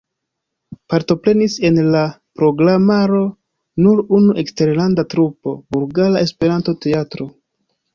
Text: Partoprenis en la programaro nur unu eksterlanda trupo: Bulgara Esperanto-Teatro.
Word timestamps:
Partoprenis 0.93 1.57
en 1.69 1.77
la 1.97 2.01
programaro 2.41 3.21
nur 3.87 4.05
unu 4.23 4.39
eksterlanda 4.47 5.09
trupo: 5.17 5.59
Bulgara 5.77 6.29
Esperanto-Teatro. 6.31 7.35